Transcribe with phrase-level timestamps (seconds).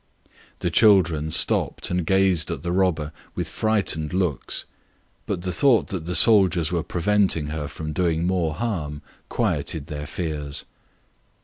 [0.61, 4.65] The children stopped and gazed at the robber with frightened looks;
[5.27, 10.07] but the thought that the soldiers were preventing her from doing more harm quieted their
[10.07, 10.65] fears.